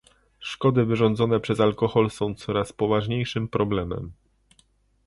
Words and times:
Szkody 0.39 0.85
wyrządzone 0.85 1.39
przez 1.39 1.59
alkohol 1.59 2.09
są 2.09 2.35
coraz 2.35 2.73
poważniejszym 2.73 3.47
problemem 3.47 4.11